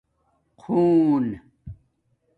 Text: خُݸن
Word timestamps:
خُݸن 0.61 1.25